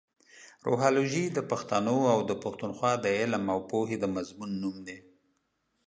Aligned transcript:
روهالوجي 0.67 1.25
د 1.31 1.39
پښتنو 1.51 1.95
اٶ 2.11 2.19
د 2.27 2.31
پښتونخوا 2.43 2.91
د 3.03 3.05
علم 3.17 3.43
اٶ 3.55 3.61
پوهې 3.71 3.97
د 3.99 4.05
مضمون 4.15 4.51
نوم 4.61 4.75
دې. 4.87 4.97